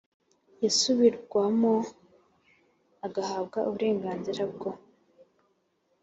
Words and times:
yasubirwamo 0.63 1.73
agahabwa 3.05 3.59
uburenganzira 3.67 4.43
bwo 4.53 4.69